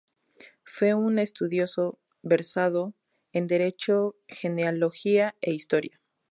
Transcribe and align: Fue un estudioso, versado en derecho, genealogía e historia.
Fue 0.63 0.95
un 0.95 1.19
estudioso, 1.19 1.99
versado 2.23 2.95
en 3.33 3.45
derecho, 3.45 4.15
genealogía 4.27 5.35
e 5.41 5.51
historia. 5.53 6.01